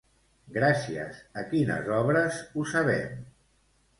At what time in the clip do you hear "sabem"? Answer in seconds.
2.75-3.23